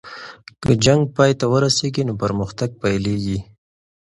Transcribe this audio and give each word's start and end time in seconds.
که 0.63 0.71
جنګ 0.85 1.01
پای 1.15 1.31
ته 1.39 1.45
ورسیږي 1.53 2.03
نو 2.07 2.13
پرمختګ 2.23 2.69
پیلیږي. 2.81 3.39